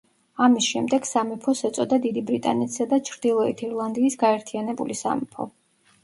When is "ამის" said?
0.43-0.67